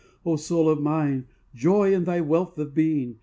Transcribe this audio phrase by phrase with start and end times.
[0.25, 3.19] O soul of mine, Joy in thy wealth of being!